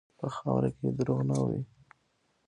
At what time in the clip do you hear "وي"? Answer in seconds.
1.47-1.61